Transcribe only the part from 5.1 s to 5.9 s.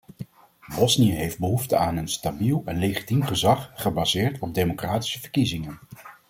verkiezingen.